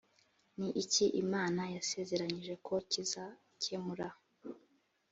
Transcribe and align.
ni 0.57 0.69
iki 0.83 1.05
imana 1.23 1.61
yasezeranyije 1.75 2.53
ko 2.65 2.73
kizakemura 2.91 4.07